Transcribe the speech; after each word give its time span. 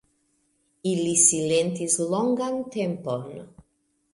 Ili 0.91 1.11
silentis 1.23 1.99
longan 2.15 2.59
tempon. 2.77 3.29